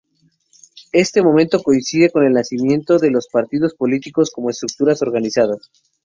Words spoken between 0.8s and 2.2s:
Este momento coincide